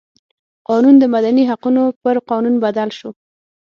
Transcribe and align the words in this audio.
قانون 0.67 0.95
د 0.99 1.03
مدني 1.15 1.43
حقونو 1.49 1.83
پر 2.03 2.15
قانون 2.29 2.55
بدل 2.63 2.89
شو. 2.97 3.09